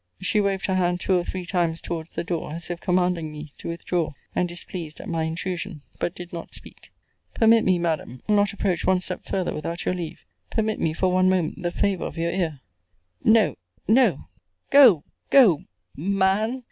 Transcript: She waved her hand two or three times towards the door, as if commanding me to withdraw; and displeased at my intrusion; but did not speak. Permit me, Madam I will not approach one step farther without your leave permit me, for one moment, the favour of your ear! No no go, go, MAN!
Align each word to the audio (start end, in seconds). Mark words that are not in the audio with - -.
She 0.19 0.41
waved 0.41 0.65
her 0.65 0.73
hand 0.73 0.99
two 0.99 1.15
or 1.15 1.23
three 1.23 1.45
times 1.45 1.79
towards 1.79 2.15
the 2.15 2.23
door, 2.23 2.53
as 2.53 2.71
if 2.71 2.79
commanding 2.81 3.31
me 3.31 3.53
to 3.59 3.67
withdraw; 3.67 4.13
and 4.33 4.49
displeased 4.49 4.99
at 4.99 5.07
my 5.07 5.25
intrusion; 5.25 5.83
but 5.99 6.15
did 6.15 6.33
not 6.33 6.55
speak. 6.55 6.91
Permit 7.35 7.63
me, 7.63 7.77
Madam 7.77 8.19
I 8.27 8.31
will 8.31 8.37
not 8.37 8.51
approach 8.51 8.83
one 8.83 8.99
step 8.99 9.23
farther 9.25 9.53
without 9.53 9.85
your 9.85 9.93
leave 9.93 10.25
permit 10.49 10.79
me, 10.79 10.93
for 10.93 11.11
one 11.13 11.29
moment, 11.29 11.61
the 11.61 11.69
favour 11.69 12.05
of 12.05 12.17
your 12.17 12.31
ear! 12.31 12.61
No 13.23 13.57
no 13.87 14.25
go, 14.71 15.03
go, 15.29 15.65
MAN! 15.95 16.59